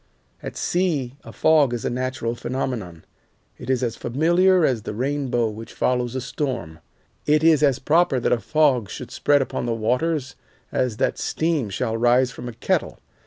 [0.41, 3.05] At sea a fog is a natural phenomenon.
[3.59, 6.79] It is as familiar as the rainbow which follows a storm,
[7.27, 10.35] it is as proper that a fog should spread upon the waters
[10.71, 12.97] as that steam shall rise from a kettle.